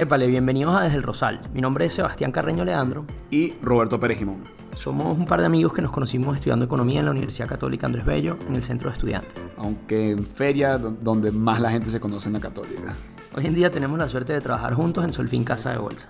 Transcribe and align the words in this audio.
Épale, 0.00 0.28
bienvenidos 0.28 0.76
a 0.76 0.82
Desde 0.82 0.96
el 0.96 1.02
Rosal. 1.02 1.40
Mi 1.52 1.60
nombre 1.60 1.84
es 1.84 1.92
Sebastián 1.92 2.30
Carreño 2.30 2.64
Leandro. 2.64 3.04
Y 3.32 3.54
Roberto 3.60 3.98
Pérez 3.98 4.18
Jimón. 4.18 4.44
Somos 4.76 5.18
un 5.18 5.26
par 5.26 5.40
de 5.40 5.46
amigos 5.46 5.72
que 5.72 5.82
nos 5.82 5.90
conocimos 5.90 6.36
estudiando 6.36 6.66
economía 6.66 7.00
en 7.00 7.06
la 7.06 7.10
Universidad 7.10 7.48
Católica 7.48 7.88
Andrés 7.88 8.06
Bello, 8.06 8.38
en 8.46 8.54
el 8.54 8.62
centro 8.62 8.90
de 8.90 8.92
estudiantes. 8.92 9.34
Aunque 9.56 10.12
en 10.12 10.24
feria 10.24 10.78
donde 10.78 11.32
más 11.32 11.60
la 11.60 11.72
gente 11.72 11.90
se 11.90 11.98
conoce 11.98 12.28
en 12.28 12.34
la 12.34 12.38
Católica. 12.38 12.94
Hoy 13.34 13.46
en 13.46 13.54
día 13.54 13.72
tenemos 13.72 13.98
la 13.98 14.06
suerte 14.08 14.32
de 14.32 14.40
trabajar 14.40 14.74
juntos 14.74 15.02
en 15.02 15.12
Solfín 15.12 15.42
Casa 15.42 15.72
de 15.72 15.78
Bolsa. 15.78 16.08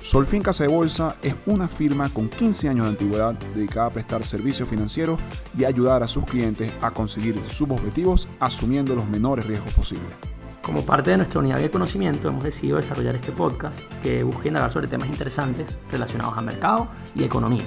Solfín 0.00 0.42
Casa 0.42 0.64
de 0.64 0.70
Bolsa 0.70 1.16
es 1.20 1.34
una 1.44 1.68
firma 1.68 2.08
con 2.08 2.30
15 2.30 2.70
años 2.70 2.86
de 2.86 2.92
antigüedad 2.92 3.34
dedicada 3.54 3.88
a 3.88 3.90
prestar 3.90 4.24
servicios 4.24 4.70
financieros 4.70 5.20
y 5.54 5.66
ayudar 5.66 6.02
a 6.02 6.08
sus 6.08 6.24
clientes 6.24 6.72
a 6.80 6.90
conseguir 6.90 7.38
sus 7.44 7.68
objetivos 7.68 8.26
asumiendo 8.40 8.94
los 8.94 9.06
menores 9.06 9.46
riesgos 9.46 9.74
posibles. 9.74 10.31
Como 10.62 10.86
parte 10.86 11.10
de 11.10 11.16
nuestra 11.16 11.40
unidad 11.40 11.58
de 11.58 11.70
conocimiento 11.70 12.28
hemos 12.28 12.44
decidido 12.44 12.76
desarrollar 12.76 13.16
este 13.16 13.32
podcast 13.32 13.80
que 14.00 14.22
busca 14.22 14.46
indagar 14.46 14.72
sobre 14.72 14.86
temas 14.86 15.08
interesantes 15.08 15.76
relacionados 15.90 16.38
a 16.38 16.40
mercado 16.40 16.88
y 17.16 17.24
economía 17.24 17.64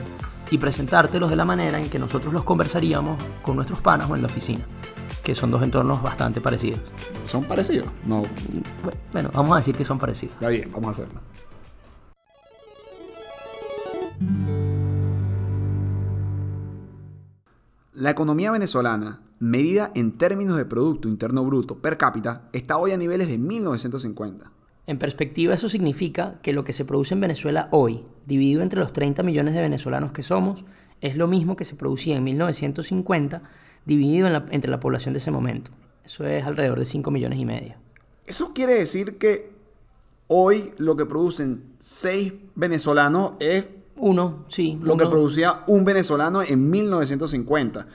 y 0.49 0.57
presentártelos 0.57 1.29
de 1.29 1.35
la 1.35 1.43
manera 1.43 1.77
en 1.77 1.89
que 1.89 1.99
nosotros 1.99 2.33
los 2.33 2.45
conversaríamos 2.45 3.21
con 3.41 3.57
nuestros 3.57 3.81
panas 3.81 4.09
o 4.09 4.15
en 4.15 4.21
la 4.21 4.27
oficina, 4.27 4.63
que 5.23 5.35
son 5.35 5.51
dos 5.51 5.61
entornos 5.61 6.01
bastante 6.01 6.39
parecidos. 6.39 6.79
¿Son 7.25 7.43
parecidos? 7.43 7.87
No. 8.05 8.23
Bueno, 9.11 9.29
vamos 9.33 9.53
a 9.53 9.57
decir 9.57 9.75
que 9.75 9.83
son 9.83 9.99
parecidos. 9.99 10.35
Está 10.35 10.47
bien, 10.47 10.71
vamos 10.71 10.87
a 10.87 10.91
hacerlo. 10.91 11.19
La 17.95 18.09
economía 18.09 18.51
venezolana, 18.51 19.21
medida 19.39 19.89
en 19.95 20.17
términos 20.17 20.57
de 20.57 20.65
Producto 20.65 21.07
Interno 21.07 21.45
Bruto 21.45 21.77
per 21.77 21.97
cápita, 21.97 22.49
está 22.51 22.77
hoy 22.77 22.91
a 22.91 22.97
niveles 22.97 23.29
de 23.29 23.37
1950. 23.37 24.51
En 24.85 24.99
perspectiva, 24.99 25.53
eso 25.53 25.69
significa 25.69 26.37
que 26.41 26.51
lo 26.51 26.65
que 26.65 26.73
se 26.73 26.83
produce 26.83 27.13
en 27.13 27.21
Venezuela 27.21 27.69
hoy, 27.71 28.03
dividido 28.25 28.63
entre 28.63 28.81
los 28.81 28.91
30 28.91 29.23
millones 29.23 29.53
de 29.55 29.61
venezolanos 29.61 30.11
que 30.11 30.23
somos, 30.23 30.65
es 30.99 31.15
lo 31.15 31.27
mismo 31.27 31.55
que 31.55 31.63
se 31.63 31.77
producía 31.77 32.17
en 32.17 32.25
1950, 32.25 33.43
dividido 33.85 34.27
entre 34.27 34.69
la 34.69 34.81
población 34.81 35.13
de 35.13 35.19
ese 35.19 35.31
momento. 35.31 35.71
Eso 36.03 36.25
es 36.25 36.43
alrededor 36.43 36.79
de 36.79 36.85
5 36.85 37.11
millones 37.11 37.39
y 37.39 37.45
medio. 37.45 37.75
Eso 38.25 38.51
quiere 38.53 38.73
decir 38.73 39.17
que 39.17 39.53
hoy 40.27 40.73
lo 40.77 40.97
que 40.97 41.05
producen 41.05 41.63
6 41.79 42.33
venezolanos 42.55 43.35
es 43.39 43.67
uno, 43.97 44.45
sí. 44.47 44.77
Lo 44.81 44.97
que 44.97 45.05
producía 45.05 45.63
un 45.67 45.85
venezolano 45.85 46.43
en 46.43 46.69
1950. 46.69 47.87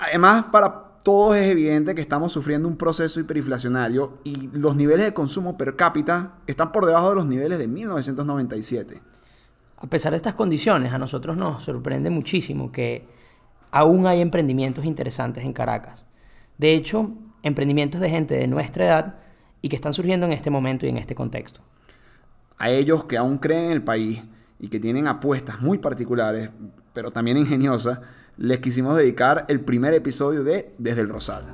Además, 0.00 0.46
para 0.50 0.94
todos 1.02 1.36
es 1.36 1.50
evidente 1.50 1.94
que 1.94 2.00
estamos 2.00 2.32
sufriendo 2.32 2.66
un 2.66 2.76
proceso 2.76 3.20
hiperinflacionario 3.20 4.18
y 4.24 4.48
los 4.52 4.74
niveles 4.74 5.04
de 5.04 5.12
consumo 5.12 5.58
per 5.58 5.76
cápita 5.76 6.38
están 6.46 6.72
por 6.72 6.86
debajo 6.86 7.10
de 7.10 7.16
los 7.16 7.26
niveles 7.26 7.58
de 7.58 7.68
1997. 7.68 9.02
A 9.76 9.86
pesar 9.86 10.12
de 10.12 10.16
estas 10.16 10.34
condiciones, 10.34 10.94
a 10.94 10.98
nosotros 10.98 11.36
nos 11.36 11.62
sorprende 11.62 12.08
muchísimo 12.08 12.72
que 12.72 13.06
aún 13.70 14.06
hay 14.06 14.22
emprendimientos 14.22 14.86
interesantes 14.86 15.44
en 15.44 15.52
Caracas. 15.52 16.06
De 16.56 16.72
hecho, 16.72 17.10
emprendimientos 17.42 18.00
de 18.00 18.08
gente 18.08 18.34
de 18.34 18.46
nuestra 18.46 18.86
edad 18.86 19.14
y 19.60 19.68
que 19.68 19.76
están 19.76 19.92
surgiendo 19.92 20.24
en 20.24 20.32
este 20.32 20.48
momento 20.48 20.86
y 20.86 20.88
en 20.88 20.96
este 20.96 21.14
contexto. 21.14 21.60
A 22.56 22.70
ellos 22.70 23.04
que 23.04 23.18
aún 23.18 23.36
creen 23.36 23.66
en 23.66 23.72
el 23.72 23.82
país, 23.82 24.22
y 24.64 24.68
que 24.68 24.80
tienen 24.80 25.06
apuestas 25.06 25.60
muy 25.60 25.76
particulares, 25.76 26.48
pero 26.94 27.10
también 27.10 27.36
ingeniosas, 27.36 28.00
les 28.38 28.60
quisimos 28.60 28.96
dedicar 28.96 29.44
el 29.48 29.60
primer 29.60 29.92
episodio 29.92 30.42
de 30.42 30.74
Desde 30.78 31.02
el 31.02 31.10
Rosal. 31.10 31.44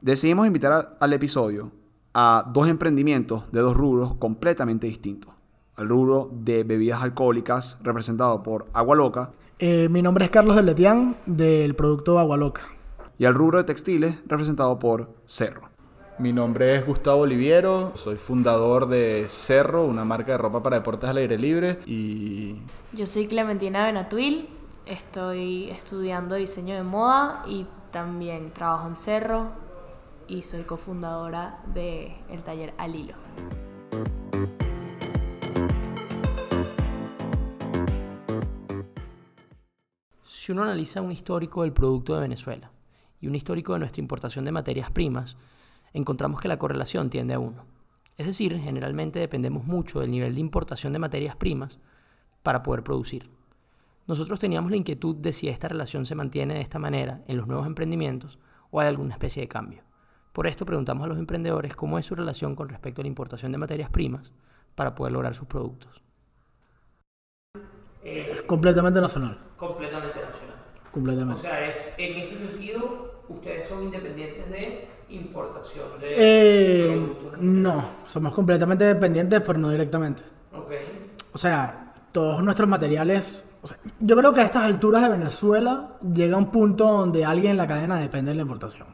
Decidimos 0.00 0.48
invitar 0.48 0.96
al 0.98 1.12
episodio 1.12 1.70
a 2.14 2.50
dos 2.52 2.66
emprendimientos 2.66 3.44
de 3.52 3.60
dos 3.60 3.76
rubros 3.76 4.16
completamente 4.16 4.88
distintos. 4.88 5.32
El 5.78 5.88
rubro 5.88 6.30
de 6.32 6.64
bebidas 6.64 7.00
alcohólicas 7.00 7.78
representado 7.84 8.42
por 8.42 8.66
Agua 8.72 8.96
Loca. 8.96 9.30
Eh, 9.60 9.88
mi 9.88 10.02
nombre 10.02 10.24
es 10.24 10.32
Carlos 10.32 10.56
de 10.56 10.64
Letián 10.64 11.16
del 11.26 11.76
producto 11.76 12.18
Agua 12.18 12.36
Loca 12.36 12.79
y 13.20 13.26
al 13.26 13.34
rubro 13.34 13.58
de 13.58 13.64
textiles 13.64 14.16
representado 14.24 14.78
por 14.78 15.12
Cerro. 15.26 15.68
Mi 16.18 16.32
nombre 16.32 16.76
es 16.76 16.86
Gustavo 16.86 17.20
Oliviero, 17.20 17.92
soy 17.94 18.16
fundador 18.16 18.88
de 18.88 19.26
Cerro, 19.28 19.84
una 19.84 20.06
marca 20.06 20.32
de 20.32 20.38
ropa 20.38 20.62
para 20.62 20.76
deportes 20.78 21.10
al 21.10 21.18
aire 21.18 21.36
libre 21.36 21.80
y... 21.84 22.56
Yo 22.94 23.04
soy 23.04 23.26
Clementina 23.26 23.84
Benatuil, 23.84 24.48
estoy 24.86 25.68
estudiando 25.68 26.34
diseño 26.36 26.74
de 26.74 26.82
moda 26.82 27.44
y 27.46 27.66
también 27.90 28.52
trabajo 28.54 28.88
en 28.88 28.96
Cerro 28.96 29.48
y 30.26 30.40
soy 30.40 30.62
cofundadora 30.62 31.60
del 31.74 32.14
el 32.30 32.42
taller 32.42 32.72
Al 32.78 32.96
Hilo. 32.96 33.14
Si 40.24 40.52
uno 40.52 40.62
analiza 40.62 41.02
un 41.02 41.12
histórico 41.12 41.64
del 41.64 41.74
producto 41.74 42.14
de 42.14 42.20
Venezuela, 42.22 42.70
y 43.20 43.28
un 43.28 43.34
histórico 43.34 43.72
de 43.72 43.80
nuestra 43.80 44.00
importación 44.00 44.44
de 44.44 44.52
materias 44.52 44.90
primas, 44.90 45.36
encontramos 45.92 46.40
que 46.40 46.48
la 46.48 46.58
correlación 46.58 47.10
tiende 47.10 47.34
a 47.34 47.38
1. 47.38 47.64
Es 48.16 48.26
decir, 48.26 48.58
generalmente 48.58 49.18
dependemos 49.18 49.64
mucho 49.64 50.00
del 50.00 50.10
nivel 50.10 50.34
de 50.34 50.40
importación 50.40 50.92
de 50.92 50.98
materias 50.98 51.36
primas 51.36 51.78
para 52.42 52.62
poder 52.62 52.82
producir. 52.82 53.30
Nosotros 54.06 54.40
teníamos 54.40 54.70
la 54.70 54.76
inquietud 54.76 55.16
de 55.16 55.32
si 55.32 55.48
esta 55.48 55.68
relación 55.68 56.04
se 56.04 56.14
mantiene 56.14 56.54
de 56.54 56.60
esta 56.60 56.78
manera 56.78 57.22
en 57.28 57.36
los 57.36 57.46
nuevos 57.46 57.66
emprendimientos 57.66 58.38
o 58.70 58.80
hay 58.80 58.88
alguna 58.88 59.14
especie 59.14 59.42
de 59.42 59.48
cambio. 59.48 59.82
Por 60.32 60.46
esto 60.46 60.64
preguntamos 60.64 61.04
a 61.04 61.08
los 61.08 61.18
emprendedores 61.18 61.74
cómo 61.74 61.98
es 61.98 62.06
su 62.06 62.14
relación 62.14 62.54
con 62.54 62.68
respecto 62.68 63.00
a 63.00 63.04
la 63.04 63.08
importación 63.08 63.52
de 63.52 63.58
materias 63.58 63.90
primas 63.90 64.32
para 64.74 64.94
poder 64.94 65.12
lograr 65.12 65.34
sus 65.34 65.46
productos. 65.46 66.02
completamente 68.46 69.00
nacional. 69.00 69.38
Completamente 69.56 70.20
nacional. 70.20 70.56
Completamente. 70.92 71.40
O 71.40 71.42
sea, 71.42 71.68
es, 71.68 71.94
en 71.98 72.18
ese 72.18 72.36
sentido, 72.36 72.69
ustedes 73.30 73.66
son 73.66 73.84
independientes 73.84 74.50
de 74.50 74.88
importación 75.10 75.98
de 76.00 76.14
eh, 76.16 77.16
No, 77.40 77.84
somos 78.06 78.32
completamente 78.32 78.84
dependientes, 78.84 79.40
pero 79.40 79.58
no 79.58 79.70
directamente. 79.70 80.22
Okay. 80.52 81.12
O 81.32 81.38
sea, 81.38 81.94
todos 82.12 82.42
nuestros 82.42 82.68
materiales. 82.68 83.44
yo 84.00 84.16
creo 84.16 84.34
que 84.34 84.40
a 84.40 84.44
estas 84.44 84.64
alturas 84.64 85.02
de 85.02 85.16
Venezuela 85.16 85.96
llega 86.12 86.36
un 86.36 86.50
punto 86.50 86.84
donde 86.84 87.24
alguien 87.24 87.52
en 87.52 87.56
la 87.56 87.66
cadena 87.66 87.98
depende 87.98 88.32
de 88.32 88.36
la 88.36 88.42
importación. 88.42 88.88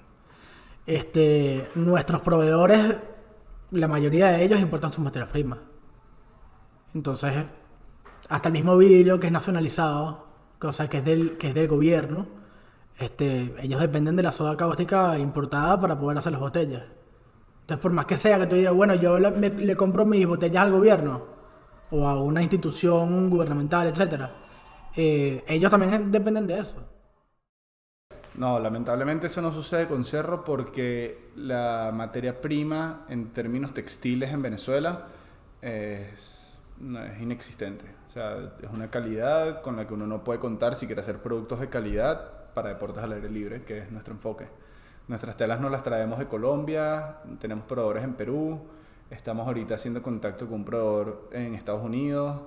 Este, 0.87 1.69
nuestros 1.75 2.21
proveedores, 2.21 2.97
la 3.73 3.89
mayoría 3.89 4.29
de 4.29 4.45
ellos 4.45 4.61
importan 4.61 4.93
sus 4.93 5.05
materias 5.05 5.31
primas. 5.31 5.59
Entonces, 6.95 7.33
hasta 8.29 8.49
el 8.49 8.53
mismo 8.53 8.77
vidrio 8.77 9.19
que 9.19 9.27
es 9.27 9.33
nacionalizado, 9.33 10.27
cosa 10.59 10.89
que 10.89 10.99
es 10.99 11.05
del, 11.05 11.37
que 11.37 11.49
es 11.49 11.55
del 11.55 11.69
gobierno, 11.69 12.27
este, 12.99 13.55
ellos 13.61 13.81
dependen 13.81 14.17
de 14.17 14.23
la 14.23 14.33
soda 14.33 14.57
cáustica 14.57 15.19
importada 15.19 15.79
para 15.81 15.99
poder 15.99 16.19
hacer 16.19 16.33
las 16.33 16.41
botellas. 16.41 16.84
Entonces, 17.61 17.83
por 17.83 17.93
más 17.93 18.07
que 18.07 18.17
sea 18.17 18.39
que 18.39 18.47
tú 18.47 18.57
digas, 18.57 18.73
bueno, 18.73 18.95
yo 18.95 19.19
le, 19.19 19.77
compro 19.77 20.07
mis 20.07 20.27
botellas 20.27 20.65
al 20.65 20.73
gobierno 20.73 21.27
o 21.91 22.07
a 22.09 22.23
una 22.23 22.41
institución 22.41 23.29
gubernamental, 23.29 23.89
etc., 23.89 24.31
eh, 24.97 25.45
ellos 25.47 25.71
también 25.71 26.11
dependen 26.11 26.47
de 26.47 26.61
eso. 26.61 26.77
No, 28.37 28.59
lamentablemente 28.59 29.27
eso 29.27 29.43
no 29.43 29.53
sucede 29.53 29.89
con 29.89 30.05
Cerro 30.05 30.45
porque 30.45 31.31
la 31.37 31.91
materia 31.93 32.41
prima 32.41 33.05
en 33.09 33.33
términos 33.33 33.75
textiles 33.75 34.31
en 34.31 34.43
Venezuela 34.43 35.09
es, 35.60 36.59
es 36.81 37.21
inexistente. 37.21 37.84
O 38.09 38.10
sea, 38.10 38.54
es 38.63 38.71
una 38.72 38.91
calidad 38.91 39.60
con 39.60 39.77
la 39.77 39.87
que 39.87 39.95
uno 39.95 40.07
no 40.07 40.22
puede 40.22 40.39
contar 40.39 40.77
si 40.77 40.87
quiere 40.87 41.01
hacer 41.01 41.21
productos 41.21 41.60
de 41.60 41.69
calidad 41.69 42.35
para 42.57 42.71
deportes 42.71 43.05
al 43.05 43.13
aire 43.13 43.29
libre, 43.29 43.65
que 43.65 43.81
es 43.81 43.93
nuestro 43.93 44.15
enfoque. 44.15 44.47
Nuestras 45.09 45.37
telas 45.37 45.61
no 45.61 45.69
las 45.69 45.83
traemos 45.83 46.19
de 46.19 46.27
Colombia, 46.27 47.19
tenemos 47.39 47.67
proveedores 47.67 48.03
en 48.03 48.15
Perú, 48.15 48.59
estamos 49.11 49.47
ahorita 49.47 49.75
haciendo 49.75 50.01
contacto 50.01 50.47
con 50.47 50.55
un 50.55 50.65
proveedor 50.65 51.29
en 51.33 51.55
Estados 51.55 51.83
Unidos, 51.83 52.41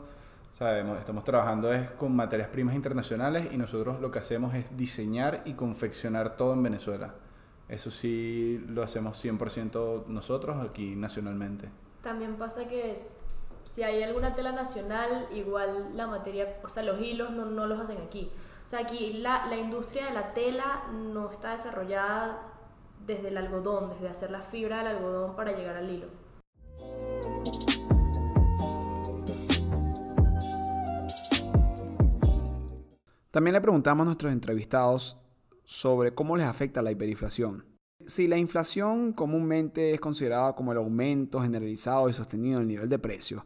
sabemos, 0.58 0.98
estamos 0.98 1.24
trabajando 1.24 1.72
es 1.72 1.92
con 1.92 2.16
materias 2.16 2.48
primas 2.48 2.74
internacionales 2.74 3.50
y 3.52 3.58
nosotros 3.58 4.02
lo 4.02 4.10
que 4.10 4.18
hacemos 4.18 4.56
es 4.56 4.76
diseñar 4.76 5.44
y 5.46 5.54
confeccionar 5.54 6.36
todo 6.36 6.54
en 6.54 6.64
Venezuela. 6.64 7.14
Eso 7.68 7.92
sí 7.92 8.66
lo 8.68 8.82
hacemos 8.82 9.24
100% 9.24 10.08
nosotros 10.08 10.58
aquí 10.68 10.96
nacionalmente. 10.96 11.70
También 12.02 12.34
pasa 12.36 12.68
que 12.68 12.92
es, 12.92 13.22
si 13.66 13.84
hay 13.84 14.02
alguna 14.02 14.34
tela 14.34 14.54
nacional, 14.54 15.28
igual 15.36 15.96
la 15.96 16.08
materia, 16.08 16.58
o 16.64 16.68
sea, 16.68 16.82
los 16.82 17.00
hilos 17.00 17.30
no, 17.30 17.46
no 17.46 17.68
los 17.68 17.80
hacen 17.80 18.00
aquí. 18.02 18.32
O 18.70 18.72
sea, 18.72 18.82
aquí 18.82 19.14
la, 19.14 19.48
la 19.48 19.58
industria 19.58 20.06
de 20.06 20.12
la 20.12 20.32
tela 20.32 20.84
no 20.94 21.32
está 21.32 21.54
desarrollada 21.54 22.54
desde 23.04 23.30
el 23.30 23.38
algodón, 23.38 23.90
desde 23.90 24.10
hacer 24.10 24.30
la 24.30 24.42
fibra 24.42 24.78
del 24.78 24.98
algodón 24.98 25.36
para 25.36 25.54
llegar 25.54 25.76
al 25.76 25.90
hilo. 25.90 26.06
También 33.32 33.56
le 33.56 33.62
preguntamos 33.62 34.04
a 34.04 34.06
nuestros 34.06 34.32
entrevistados 34.32 35.18
sobre 35.64 36.14
cómo 36.14 36.38
les 36.38 36.46
afecta 36.46 36.84
la 36.84 36.92
hiperinflación. 36.92 37.66
Si 38.06 38.28
la 38.28 38.38
inflación 38.38 39.14
comúnmente 39.14 39.96
es 39.96 40.00
considerada 40.00 40.54
como 40.54 40.74
el 40.74 40.78
aumento 40.78 41.42
generalizado 41.42 42.08
y 42.08 42.14
sostenido 42.14 42.60
del 42.60 42.68
nivel 42.68 42.88
de 42.88 43.00
precios, 43.00 43.42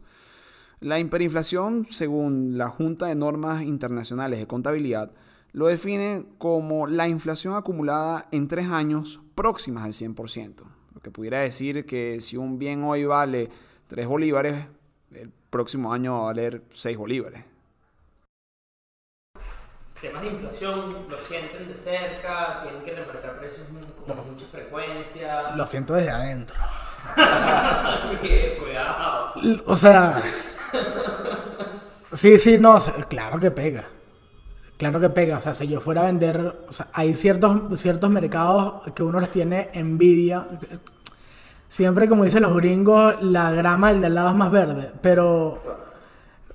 la 0.84 0.98
hiperinflación, 0.98 1.86
según 1.88 2.58
la 2.58 2.68
Junta 2.68 3.06
de 3.06 3.14
Normas 3.14 3.62
Internacionales 3.62 4.38
de 4.38 4.46
Contabilidad, 4.46 5.12
lo 5.52 5.68
define 5.68 6.26
como 6.36 6.86
la 6.86 7.08
inflación 7.08 7.54
acumulada 7.54 8.28
en 8.32 8.48
tres 8.48 8.68
años 8.68 9.22
próximas 9.34 9.84
al 9.84 9.94
100%. 9.94 10.62
Lo 10.94 11.00
que 11.00 11.10
pudiera 11.10 11.40
decir 11.40 11.86
que 11.86 12.20
si 12.20 12.36
un 12.36 12.58
bien 12.58 12.84
hoy 12.84 13.06
vale 13.06 13.48
3 13.86 14.06
bolívares, 14.06 14.66
el 15.12 15.30
próximo 15.48 15.90
año 15.90 16.12
va 16.12 16.18
a 16.18 16.24
valer 16.24 16.62
6 16.68 16.98
bolívares 16.98 17.44
temas 20.04 20.20
de 20.20 20.28
inflación 20.28 21.06
lo 21.08 21.18
sienten 21.18 21.66
de 21.66 21.74
cerca, 21.74 22.58
tienen 22.62 22.82
que 22.82 22.94
remarcar 22.94 23.38
precios 23.38 23.66
con 24.06 24.16
mucha 24.30 24.46
frecuencia. 24.52 25.52
Lo 25.56 25.66
siento 25.66 25.94
desde 25.94 26.10
adentro. 26.10 26.56
Cuidado. 28.60 29.32
O 29.64 29.76
sea, 29.76 30.22
sí, 32.12 32.38
sí, 32.38 32.58
no, 32.58 32.78
claro 33.08 33.38
que 33.38 33.50
pega. 33.50 33.84
Claro 34.76 35.00
que 35.00 35.10
pega. 35.10 35.38
O 35.38 35.40
sea, 35.40 35.54
si 35.54 35.68
yo 35.68 35.80
fuera 35.80 36.02
a 36.02 36.06
vender, 36.06 36.64
o 36.68 36.72
sea, 36.72 36.88
hay 36.92 37.14
ciertos, 37.14 37.78
ciertos 37.80 38.10
mercados 38.10 38.82
que 38.94 39.02
uno 39.02 39.20
les 39.20 39.30
tiene 39.30 39.70
envidia. 39.72 40.46
Siempre, 41.68 42.08
como 42.08 42.24
dicen 42.24 42.42
los 42.42 42.54
gringos, 42.56 43.22
la 43.22 43.50
grama 43.52 43.92
del 43.92 44.00
del 44.00 44.14
lado 44.14 44.30
es 44.30 44.34
más 44.36 44.50
verde. 44.50 44.92
Pero 45.00 45.60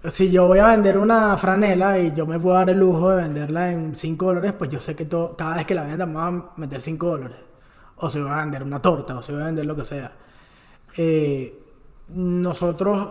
si 0.07 0.31
yo 0.31 0.47
voy 0.47 0.59
a 0.59 0.67
vender 0.67 0.97
una 0.97 1.37
franela 1.37 1.99
y 1.99 2.13
yo 2.13 2.25
me 2.25 2.39
puedo 2.39 2.55
dar 2.55 2.69
el 2.69 2.79
lujo 2.79 3.09
de 3.09 3.17
venderla 3.23 3.71
en 3.71 3.95
5 3.95 4.25
dólares, 4.25 4.53
pues 4.57 4.69
yo 4.69 4.79
sé 4.79 4.95
que 4.95 5.07
cada 5.07 5.55
vez 5.55 5.65
que 5.65 5.75
la 5.75 5.83
venda 5.83 6.05
me 6.05 6.15
va 6.15 6.27
a 6.27 6.53
meter 6.57 6.79
5 6.79 7.07
dólares. 7.07 7.37
O 7.97 8.09
si 8.09 8.21
voy 8.21 8.31
a 8.31 8.37
vender 8.37 8.63
una 8.63 8.81
torta, 8.81 9.17
o 9.17 9.21
si 9.21 9.33
voy 9.33 9.41
a 9.41 9.45
vender 9.45 9.65
lo 9.65 9.75
que 9.75 9.85
sea. 9.85 10.11
Eh, 10.95 11.63
nosotros, 12.09 13.09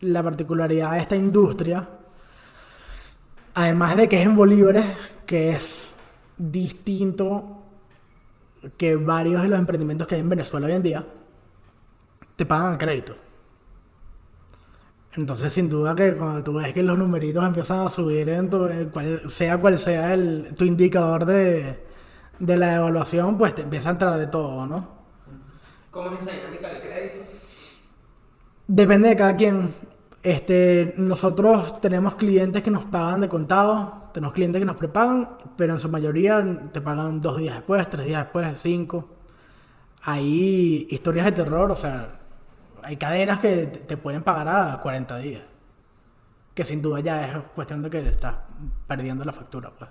la 0.00 0.22
particularidad 0.22 0.92
de 0.92 0.98
esta 0.98 1.16
industria, 1.16 1.88
además 3.54 3.96
de 3.96 4.08
que 4.08 4.20
es 4.20 4.26
en 4.26 4.36
bolívares, 4.36 4.86
que 5.24 5.50
es 5.50 5.96
distinto 6.36 7.62
que 8.76 8.96
varios 8.96 9.42
de 9.42 9.48
los 9.48 9.58
emprendimientos 9.58 10.06
que 10.06 10.16
hay 10.16 10.20
en 10.20 10.28
Venezuela 10.28 10.66
hoy 10.66 10.72
en 10.72 10.82
día, 10.82 11.06
te 12.36 12.44
pagan 12.44 12.74
a 12.74 12.78
crédito. 12.78 13.14
Entonces, 15.16 15.50
sin 15.52 15.68
duda 15.70 15.94
que 15.94 16.14
cuando 16.14 16.44
tú 16.44 16.52
ves 16.54 16.74
que 16.74 16.82
los 16.82 16.98
numeritos 16.98 17.42
empiezan 17.42 17.86
a 17.86 17.90
subir, 17.90 18.28
en 18.28 18.50
sea 19.26 19.58
cual 19.58 19.78
sea 19.78 20.12
el, 20.12 20.54
tu 20.54 20.64
indicador 20.64 21.24
de, 21.24 21.78
la 22.38 22.74
evaluación, 22.74 23.38
pues 23.38 23.54
te 23.54 23.62
empieza 23.62 23.88
a 23.88 23.92
entrar 23.92 24.18
de 24.18 24.26
todo, 24.26 24.66
¿no? 24.66 24.96
¿Cómo 25.90 26.12
es 26.12 26.20
esa 26.20 26.32
dinámica 26.32 26.68
del 26.68 26.82
crédito? 26.82 27.24
Depende 28.66 29.08
de 29.08 29.16
cada 29.16 29.36
quien. 29.36 29.70
Este, 30.26 30.92
nosotros 30.96 31.80
tenemos 31.80 32.16
clientes 32.16 32.60
que 32.60 32.70
nos 32.72 32.84
pagan 32.86 33.20
de 33.20 33.28
contado, 33.28 34.10
tenemos 34.12 34.34
clientes 34.34 34.58
que 34.60 34.64
nos 34.64 34.74
prepagan, 34.74 35.38
pero 35.56 35.74
en 35.74 35.78
su 35.78 35.88
mayoría 35.88 36.44
te 36.72 36.80
pagan 36.80 37.20
dos 37.20 37.36
días 37.38 37.54
después, 37.54 37.88
tres 37.88 38.06
días 38.06 38.24
después, 38.24 38.58
cinco. 38.58 39.08
Hay 40.02 40.88
historias 40.90 41.26
de 41.26 41.30
terror, 41.30 41.70
o 41.70 41.76
sea, 41.76 42.18
hay 42.82 42.96
cadenas 42.96 43.38
que 43.38 43.66
te 43.68 43.96
pueden 43.96 44.24
pagar 44.24 44.48
a 44.48 44.80
40 44.80 45.16
días. 45.18 45.44
Que 46.54 46.64
sin 46.64 46.82
duda 46.82 46.98
ya 46.98 47.24
es 47.24 47.36
cuestión 47.54 47.82
de 47.82 47.90
que 47.90 48.02
te 48.02 48.08
estás 48.08 48.34
perdiendo 48.88 49.24
la 49.24 49.32
factura, 49.32 49.70
pues. 49.78 49.90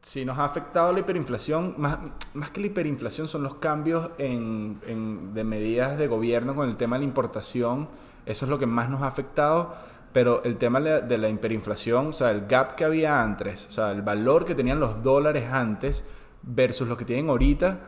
Sí, 0.00 0.24
nos 0.24 0.38
ha 0.38 0.46
afectado 0.46 0.94
la 0.94 1.00
hiperinflación. 1.00 1.74
Más, 1.76 1.98
más 2.32 2.48
que 2.48 2.60
la 2.62 2.68
hiperinflación 2.68 3.28
son 3.28 3.42
los 3.42 3.56
cambios 3.56 4.12
en, 4.16 5.34
de 5.34 5.44
medidas 5.44 5.98
de 5.98 6.06
gobierno 6.06 6.54
con 6.54 6.70
el 6.70 6.78
tema 6.78 6.96
de 6.96 7.00
la 7.00 7.04
importación. 7.04 7.88
Eso 8.26 8.44
es 8.44 8.48
lo 8.50 8.58
que 8.58 8.66
más 8.66 8.88
nos 8.88 9.02
ha 9.02 9.06
afectado. 9.06 9.74
Pero 10.12 10.44
el 10.44 10.58
tema 10.58 10.80
de 10.80 11.18
la 11.18 11.28
hiperinflación, 11.28 12.08
o 12.08 12.12
sea, 12.12 12.30
el 12.30 12.46
gap 12.46 12.76
que 12.76 12.84
había 12.84 13.20
antes, 13.20 13.66
o 13.68 13.72
sea, 13.72 13.90
el 13.90 14.02
valor 14.02 14.44
que 14.44 14.54
tenían 14.54 14.78
los 14.78 15.02
dólares 15.02 15.50
antes 15.50 16.04
versus 16.42 16.86
lo 16.86 16.96
que 16.96 17.04
tienen 17.04 17.28
ahorita, 17.28 17.78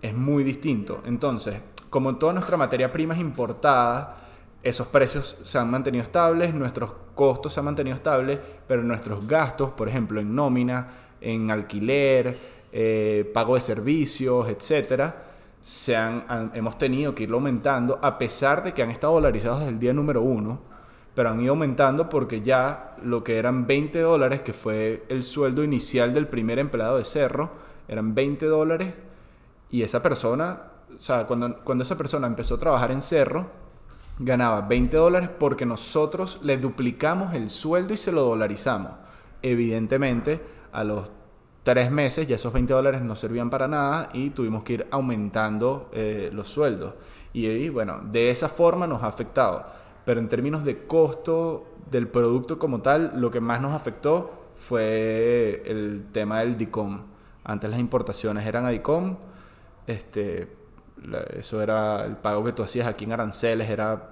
es 0.00 0.14
muy 0.14 0.44
distinto. 0.44 1.02
Entonces, 1.04 1.60
como 1.90 2.16
toda 2.16 2.32
nuestra 2.32 2.56
materia 2.56 2.90
prima 2.90 3.12
es 3.12 3.20
importada, 3.20 4.16
esos 4.62 4.86
precios 4.86 5.36
se 5.44 5.58
han 5.58 5.70
mantenido 5.70 6.02
estables, 6.02 6.54
nuestros 6.54 6.92
costos 7.14 7.52
se 7.52 7.60
han 7.60 7.66
mantenido 7.66 7.96
estables, 7.96 8.38
pero 8.66 8.82
nuestros 8.82 9.26
gastos, 9.26 9.70
por 9.70 9.88
ejemplo, 9.88 10.20
en 10.20 10.34
nómina, 10.34 10.88
en 11.20 11.50
alquiler, 11.50 12.38
eh, 12.72 13.30
pago 13.34 13.56
de 13.56 13.60
servicios, 13.60 14.48
etcétera, 14.48 15.27
se 15.60 15.96
han, 15.96 16.50
hemos 16.54 16.78
tenido 16.78 17.14
que 17.14 17.24
irlo 17.24 17.38
aumentando 17.38 17.98
a 18.02 18.18
pesar 18.18 18.62
de 18.62 18.72
que 18.72 18.82
han 18.82 18.90
estado 18.90 19.14
dolarizados 19.14 19.60
desde 19.60 19.72
el 19.72 19.78
día 19.78 19.92
número 19.92 20.22
uno, 20.22 20.60
pero 21.14 21.30
han 21.30 21.40
ido 21.40 21.52
aumentando 21.52 22.08
porque 22.08 22.42
ya 22.42 22.94
lo 23.02 23.24
que 23.24 23.38
eran 23.38 23.66
20 23.66 24.00
dólares, 24.00 24.42
que 24.42 24.52
fue 24.52 25.04
el 25.08 25.22
sueldo 25.22 25.64
inicial 25.64 26.14
del 26.14 26.28
primer 26.28 26.58
empleado 26.58 26.96
de 26.96 27.04
Cerro, 27.04 27.50
eran 27.88 28.14
20 28.14 28.46
dólares 28.46 28.94
y 29.70 29.82
esa 29.82 30.02
persona 30.02 30.68
o 30.96 31.00
sea, 31.00 31.26
cuando, 31.26 31.58
cuando 31.62 31.84
esa 31.84 31.96
persona 31.96 32.26
empezó 32.26 32.54
a 32.54 32.58
trabajar 32.58 32.90
en 32.90 33.02
Cerro, 33.02 33.50
ganaba 34.18 34.62
20 34.62 34.96
dólares 34.96 35.30
porque 35.38 35.66
nosotros 35.66 36.40
le 36.42 36.58
duplicamos 36.58 37.34
el 37.34 37.50
sueldo 37.50 37.94
y 37.94 37.96
se 37.96 38.12
lo 38.12 38.22
dolarizamos. 38.22 38.92
Evidentemente, 39.42 40.40
a 40.72 40.84
los 40.84 41.10
tres 41.62 41.90
meses 41.90 42.26
ya 42.26 42.36
esos 42.36 42.52
20 42.52 42.72
dólares 42.72 43.02
no 43.02 43.16
servían 43.16 43.50
para 43.50 43.68
nada 43.68 44.08
y 44.12 44.30
tuvimos 44.30 44.62
que 44.62 44.74
ir 44.74 44.86
aumentando 44.90 45.90
eh, 45.92 46.30
los 46.32 46.48
sueldos. 46.48 46.94
Y, 47.32 47.68
bueno, 47.68 48.00
de 48.02 48.30
esa 48.30 48.48
forma 48.48 48.86
nos 48.86 49.02
ha 49.02 49.06
afectado. 49.06 49.66
Pero 50.04 50.18
en 50.18 50.28
términos 50.28 50.64
de 50.64 50.86
costo 50.86 51.66
del 51.90 52.08
producto 52.08 52.58
como 52.58 52.80
tal, 52.80 53.12
lo 53.16 53.30
que 53.30 53.40
más 53.40 53.60
nos 53.60 53.74
afectó 53.74 54.32
fue 54.56 55.62
el 55.66 56.06
tema 56.12 56.40
del 56.40 56.56
DICOM. 56.56 57.02
Antes 57.44 57.70
las 57.70 57.78
importaciones 57.78 58.46
eran 58.46 58.64
a 58.66 58.70
DICOM, 58.70 59.16
este, 59.86 60.48
eso 61.36 61.62
era 61.62 62.04
el 62.04 62.16
pago 62.16 62.44
que 62.44 62.52
tú 62.52 62.62
hacías 62.62 62.86
aquí 62.86 63.04
en 63.04 63.12
aranceles, 63.12 63.70
era 63.70 64.10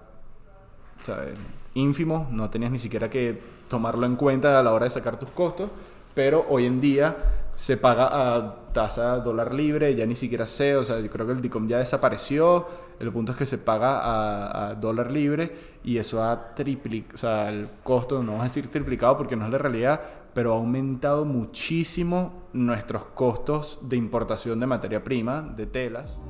ínfimo, 1.75 2.29
no 2.31 2.49
tenías 2.51 2.71
ni 2.71 2.79
siquiera 2.79 3.11
que 3.11 3.39
tomarlo 3.69 4.07
en 4.07 4.17
cuenta 4.17 4.59
a 4.59 4.63
la 4.63 4.73
hora 4.73 4.85
de 4.85 4.91
sacar 4.91 5.19
tus 5.19 5.31
costos, 5.31 5.71
pero 6.15 6.47
hoy 6.49 6.65
en 6.65 6.81
día 6.81 7.17
se 7.57 7.79
paga 7.79 8.09
a 8.37 8.73
tasa 8.73 9.19
dólar 9.19 9.55
libre, 9.55 9.95
ya 9.95 10.07
ni 10.07 10.15
siquiera 10.15 10.47
sé, 10.47 10.77
o 10.77 10.85
sea, 10.85 11.01
yo 11.01 11.11
creo 11.11 11.27
que 11.27 11.33
el 11.33 11.41
DICOM 11.41 11.67
ya 11.67 11.79
desapareció, 11.79 12.67
el 13.01 13.11
punto 13.11 13.33
es 13.33 13.39
que 13.39 13.47
se 13.47 13.59
paga 13.59 14.69
a, 14.69 14.75
dólar 14.75 15.11
libre 15.11 15.57
y 15.83 15.97
eso 15.97 16.23
ha 16.23 16.55
triplicado, 16.55 17.15
o 17.15 17.19
sea, 17.19 17.49
el 17.49 17.69
costo, 17.83 18.23
no 18.23 18.33
vamos 18.33 18.43
a 18.43 18.49
decir 18.49 18.69
triplicado 18.71 19.17
porque 19.17 19.37
no 19.37 19.47
es 19.47 19.51
la 19.51 19.59
realidad, 19.59 20.01
pero 20.35 20.53
ha 20.53 20.57
aumentado 20.57 21.25
muchísimo 21.25 22.45
nuestros 22.53 23.05
costos 23.07 23.79
de 23.83 23.97
importación 23.97 24.61
de 24.61 24.67
materia 24.67 25.03
prima, 25.03 25.41
de 25.41 25.67
telas. 25.67 26.21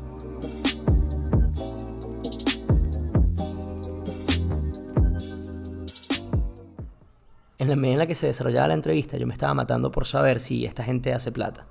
En 7.59 7.69
la 7.71 7.77
medida 7.77 7.95
en 7.95 7.99
la 8.01 8.07
que 8.07 8.15
se 8.15 8.27
desarrollaba 8.27 8.69
la 8.69 8.75
entrevista, 8.75 9.17
yo 9.17 9.27
me 9.27 9.33
estaba 9.33 9.55
matando 9.55 9.91
por 9.91 10.07
saber 10.07 10.41
si 10.41 10.67
esta 10.67 10.85
gente 10.85 11.15
hace 11.15 11.33
plata. 11.33 11.67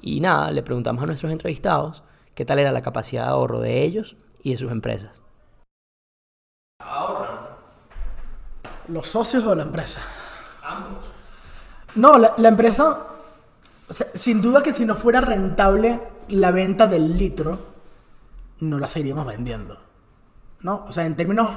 Y 0.00 0.20
nada, 0.20 0.50
le 0.50 0.62
preguntamos 0.62 1.02
a 1.02 1.06
nuestros 1.06 1.30
entrevistados 1.30 2.02
qué 2.34 2.44
tal 2.44 2.58
era 2.58 2.72
la 2.72 2.82
capacidad 2.82 3.24
de 3.24 3.30
ahorro 3.30 3.60
de 3.60 3.82
ellos 3.82 4.16
y 4.42 4.52
de 4.52 4.56
sus 4.56 4.72
empresas. 4.72 5.22
¿Ahorran? 6.80 7.40
¿Los 8.88 9.08
socios 9.08 9.44
o 9.44 9.54
la 9.54 9.62
empresa? 9.64 10.00
Ambos. 10.62 11.04
No, 11.94 12.16
la, 12.16 12.48
empresa, 12.48 13.06
sin 14.14 14.40
duda 14.40 14.62
que 14.62 14.72
si 14.72 14.86
no 14.86 14.94
fuera 14.94 15.20
rentable 15.20 16.00
la 16.28 16.50
venta 16.50 16.86
del 16.86 17.18
litro, 17.18 17.66
no 18.60 18.78
la 18.78 18.88
seguiríamos 18.88 19.26
vendiendo. 19.26 19.78
¿No? 20.60 20.86
O 20.86 20.92
sea, 20.92 21.04
en 21.04 21.16
términos 21.16 21.50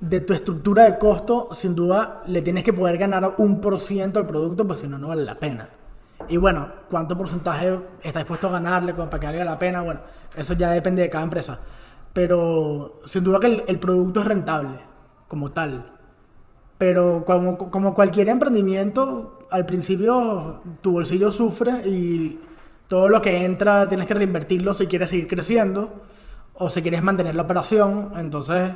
de 0.00 0.20
tu 0.20 0.32
estructura 0.32 0.84
de 0.84 0.98
costo, 0.98 1.48
sin 1.52 1.74
duda 1.74 2.22
le 2.26 2.42
tienes 2.42 2.64
que 2.64 2.72
poder 2.72 2.98
ganar 2.98 3.34
un 3.38 3.60
por 3.60 3.80
ciento 3.80 4.18
al 4.20 4.26
producto, 4.26 4.66
pues 4.66 4.80
si 4.80 4.88
no, 4.88 4.98
no 4.98 5.08
vale 5.08 5.24
la 5.24 5.38
pena. 5.38 5.68
Y 6.28 6.36
bueno, 6.36 6.68
¿cuánto 6.90 7.16
porcentaje 7.16 7.78
está 8.02 8.20
dispuesto 8.20 8.48
a 8.48 8.52
ganarle 8.52 8.94
para 8.94 9.20
que 9.20 9.26
valga 9.26 9.44
la 9.44 9.58
pena? 9.58 9.82
Bueno, 9.82 10.00
eso 10.36 10.54
ya 10.54 10.70
depende 10.70 11.02
de 11.02 11.10
cada 11.10 11.24
empresa. 11.24 11.60
Pero 12.12 13.00
sin 13.04 13.24
duda 13.24 13.40
que 13.40 13.64
el, 13.66 13.78
producto 13.78 14.20
es 14.20 14.26
rentable, 14.26 14.78
como 15.28 15.50
tal. 15.52 15.92
Pero 16.78 17.24
como, 17.24 17.58
como 17.58 17.94
cualquier 17.94 18.28
emprendimiento, 18.28 19.46
al 19.50 19.66
principio 19.66 20.62
tu 20.80 20.92
bolsillo 20.92 21.30
sufre 21.30 21.86
y 21.86 22.40
todo 22.88 23.08
lo 23.08 23.20
que 23.20 23.44
entra 23.44 23.88
tienes 23.88 24.06
que 24.06 24.14
reinvertirlo 24.14 24.74
si 24.74 24.86
quieres 24.86 25.10
seguir 25.10 25.28
creciendo 25.28 25.92
o 26.54 26.70
si 26.70 26.82
quieres 26.82 27.02
mantener 27.02 27.34
la 27.34 27.42
operación. 27.42 28.12
Entonces, 28.16 28.70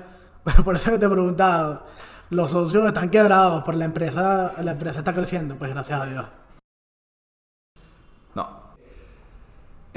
por 0.65 0.77
eso 0.77 0.91
que 0.91 0.99
te 0.99 1.07
he 1.07 1.11
preguntado, 1.11 1.85
los 2.31 2.51
socios 2.51 2.87
están 2.87 3.11
quebrados, 3.11 3.63
por 3.65 3.75
la 3.75 3.85
empresa, 3.85 4.53
la 4.63 4.73
empresa 4.73 5.01
está 5.01 5.15
creciendo, 5.15 5.57
pues 5.57 5.71
gracias 5.71 6.01
a 6.01 6.07
Dios. 6.07 6.27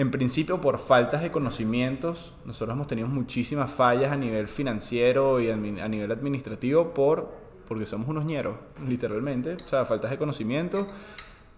en 0.01 0.09
principio 0.09 0.59
por 0.59 0.79
faltas 0.79 1.21
de 1.21 1.31
conocimientos. 1.31 2.33
Nosotros 2.43 2.75
hemos 2.75 2.87
tenido 2.87 3.07
muchísimas 3.07 3.69
fallas 3.69 4.11
a 4.11 4.17
nivel 4.17 4.47
financiero 4.47 5.39
y 5.39 5.51
a 5.51 5.55
nivel 5.55 6.11
administrativo 6.11 6.91
por, 6.93 7.29
porque 7.67 7.85
somos 7.85 8.07
unos 8.07 8.25
ñeros, 8.25 8.55
literalmente. 8.87 9.53
O 9.63 9.67
sea, 9.67 9.85
faltas 9.85 10.09
de 10.09 10.17
conocimiento. 10.17 10.87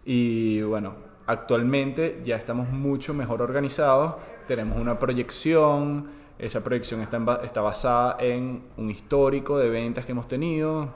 Y 0.04 0.62
bueno, 0.62 0.96
actualmente 1.26 2.22
ya 2.26 2.36
estamos 2.36 2.70
mucho 2.70 3.14
mejor 3.14 3.42
organizados. 3.42 4.16
Tenemos 4.46 4.78
una 4.78 5.00
proyección. 5.00 6.23
Esa 6.40 6.64
proyección 6.64 7.02
está, 7.02 7.42
está 7.44 7.62
basada 7.62 8.18
en 8.20 8.64
un 8.78 8.90
histórico 8.90 9.58
de 9.58 9.70
ventas 9.70 10.06
que 10.06 10.12
hemos 10.12 10.28
tenido. 10.28 10.90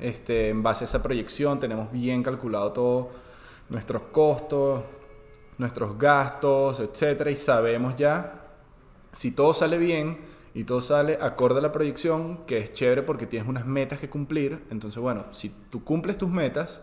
Este, 0.00 0.50
en 0.50 0.62
base 0.62 0.84
a 0.84 0.86
esa 0.86 1.02
proyección 1.02 1.58
tenemos 1.58 1.90
bien 1.90 2.22
calculado 2.22 2.72
todos 2.72 3.06
nuestros 3.68 4.02
costos, 4.12 4.82
nuestros 5.58 5.98
gastos, 5.98 6.80
etcétera, 6.80 7.30
y 7.30 7.36
sabemos 7.36 7.96
ya 7.96 8.44
si 9.12 9.30
todo 9.30 9.54
sale 9.54 9.78
bien 9.78 10.18
y 10.52 10.64
todo 10.64 10.80
sale 10.82 11.18
acorde 11.20 11.58
a 11.58 11.62
la 11.62 11.72
proyección, 11.72 12.44
que 12.46 12.58
es 12.58 12.72
chévere 12.74 13.02
porque 13.02 13.26
tienes 13.26 13.48
unas 13.48 13.66
metas 13.66 13.98
que 13.98 14.10
cumplir. 14.10 14.64
Entonces, 14.70 15.00
bueno, 15.00 15.26
si 15.32 15.50
tú 15.70 15.84
cumples 15.84 16.18
tus 16.18 16.30
metas, 16.30 16.82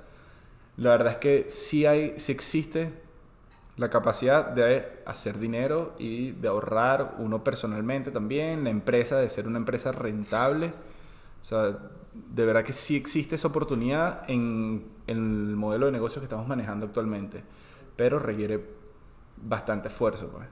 la 0.77 0.91
verdad 0.91 1.13
es 1.13 1.17
que 1.17 1.45
sí 1.49 1.85
hay, 1.85 2.19
sí 2.19 2.31
existe 2.31 3.02
la 3.75 3.89
capacidad 3.89 4.45
de 4.45 5.01
hacer 5.05 5.39
dinero 5.39 5.95
y 5.97 6.31
de 6.31 6.47
ahorrar 6.47 7.15
uno 7.17 7.43
personalmente 7.43 8.11
también, 8.11 8.63
la 8.63 8.69
empresa 8.69 9.17
de 9.17 9.29
ser 9.29 9.47
una 9.47 9.57
empresa 9.57 9.91
rentable. 9.91 10.73
O 11.41 11.45
sea, 11.45 11.77
de 12.13 12.45
verdad 12.45 12.63
que 12.63 12.73
sí 12.73 12.95
existe 12.95 13.35
esa 13.35 13.47
oportunidad 13.47 14.29
en, 14.29 14.91
el 15.07 15.19
modelo 15.19 15.87
de 15.87 15.91
negocio 15.91 16.21
que 16.21 16.25
estamos 16.25 16.47
manejando 16.47 16.85
actualmente, 16.85 17.43
pero 17.95 18.19
requiere 18.19 18.63
bastante 19.37 19.87
esfuerzo. 19.87 20.27
Pues. 20.27 20.47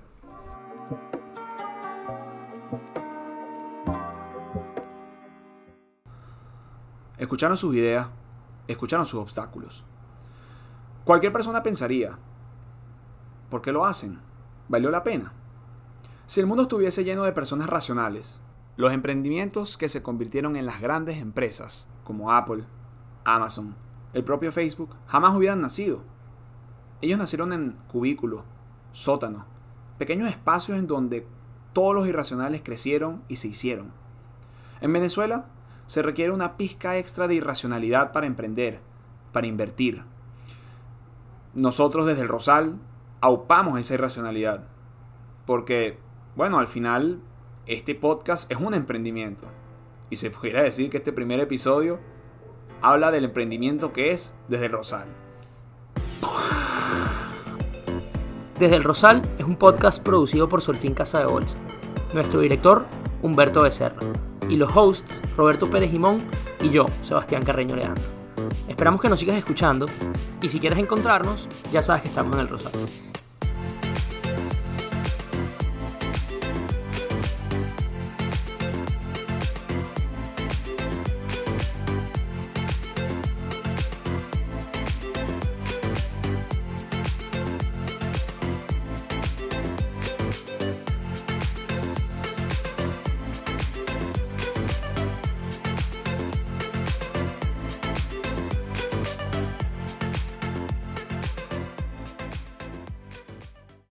Escucharon 7.18 7.56
sus 7.56 7.76
ideas, 7.76 8.08
escucharon 8.68 9.06
sus 9.06 9.22
obstáculos. 9.22 9.84
Cualquier 11.06 11.32
persona 11.32 11.62
pensaría, 11.62 12.18
¿por 13.52 13.62
qué 13.62 13.72
lo 13.72 13.86
hacen? 13.86 14.20
¿Valió 14.68 14.90
la 14.90 15.04
pena? 15.04 15.34
Si 16.26 16.40
el 16.40 16.48
mundo 16.48 16.64
estuviese 16.64 17.04
lleno 17.04 17.24
de 17.24 17.34
personas 17.34 17.70
racionales, 17.70 18.40
los 18.78 18.94
emprendimientos 18.94 19.78
que 19.78 19.90
se 19.90 20.02
convirtieron 20.02 20.56
en 20.56 20.66
las 20.66 20.82
grandes 20.82 21.18
empresas, 21.18 21.90
como 22.06 22.32
Apple, 22.32 22.64
Amazon, 23.26 23.76
el 24.14 24.24
propio 24.24 24.52
Facebook, 24.54 24.96
jamás 25.06 25.36
hubieran 25.36 25.62
nacido. 25.62 26.02
Ellos 27.02 27.20
nacieron 27.20 27.52
en 27.52 27.78
cubículos, 27.90 28.44
sótanos, 28.94 29.44
pequeños 29.98 30.30
espacios 30.30 30.80
en 30.80 30.88
donde 30.88 31.28
todos 31.74 31.94
los 31.94 32.08
irracionales 32.08 32.62
crecieron 32.64 33.22
y 33.28 33.36
se 33.36 33.50
hicieron. 33.50 33.92
En 34.80 34.94
Venezuela 34.94 35.46
se 35.88 36.02
requiere 36.02 36.32
una 36.32 36.56
pizca 36.56 36.98
extra 36.98 37.28
de 37.28 37.36
irracionalidad 37.36 38.14
para 38.14 38.28
emprender, 38.28 38.80
para 39.34 39.48
invertir. 39.48 40.04
Nosotros 41.54 42.06
desde 42.06 42.22
el 42.22 42.30
Rosal 42.30 42.80
aupamos 43.22 43.80
esa 43.80 43.94
irracionalidad, 43.94 44.68
porque, 45.46 46.00
bueno, 46.36 46.58
al 46.60 46.68
final 46.68 47.22
este 47.68 47.96
podcast 47.96 48.52
es 48.52 48.60
un 48.60 48.74
emprendimiento. 48.74 49.46
Y 50.10 50.18
se 50.18 50.32
pudiera 50.32 50.64
decir 50.64 50.90
que 50.90 50.98
este 50.98 51.14
primer 51.14 51.40
episodio 51.40 52.00
habla 52.82 53.12
del 53.12 53.26
emprendimiento 53.26 53.94
que 53.94 54.12
es 54.12 54.36
desde 54.50 54.66
el 54.66 54.72
Rosal. 54.72 55.06
Desde 58.60 58.76
el 58.76 58.84
Rosal 58.84 59.22
es 59.38 59.46
un 59.46 59.56
podcast 59.56 60.04
producido 60.04 60.50
por 60.50 60.62
Solfín 60.62 60.94
Casa 60.94 61.20
de 61.20 61.26
Bolsa. 61.26 61.56
Nuestro 62.14 62.42
director, 62.42 62.86
Humberto 63.22 63.62
Becerra. 63.62 64.02
Y 64.50 64.58
los 64.58 64.76
hosts, 64.76 65.22
Roberto 65.38 65.70
Pérez 65.70 65.92
Jimón 65.92 66.24
y 66.62 66.70
yo, 66.72 66.86
Sebastián 67.02 67.44
Carreño 67.44 67.76
Leandro. 67.76 68.04
Esperamos 68.68 69.00
que 69.00 69.10
nos 69.10 69.20
sigas 69.20 69.38
escuchando 69.38 69.86
y 70.42 70.48
si 70.48 70.60
quieres 70.60 70.80
encontrarnos, 70.80 71.48
ya 71.72 71.82
sabes 71.82 72.02
que 72.02 72.10
estamos 72.10 72.36
en 72.36 72.42
el 72.42 72.50
Rosal. 72.50 72.72